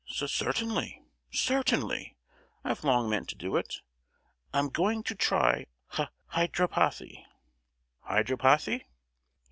"C—certainly, 0.07 0.99
certainly! 1.29 2.17
I've 2.63 2.83
long 2.83 3.07
meant 3.07 3.29
to 3.29 3.35
do 3.35 3.55
it. 3.55 3.81
I'm 4.51 4.69
going 4.69 5.03
to 5.03 5.13
try 5.13 5.67
hy—hydropathy!" 5.89 7.23
"Hydropathy?" 8.07 8.85